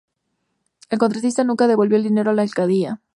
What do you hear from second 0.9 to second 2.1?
contratista nunca devolvió el